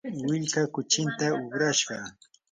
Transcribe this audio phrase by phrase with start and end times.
[0.29, 1.95] willkaa kuchinta uqrashqa.